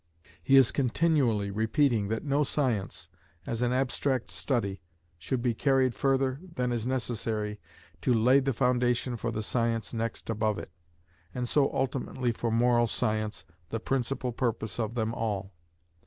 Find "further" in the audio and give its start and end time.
5.93-6.39